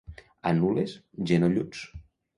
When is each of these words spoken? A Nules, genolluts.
A 0.51 0.53
Nules, 0.61 0.95
genolluts. 1.33 1.87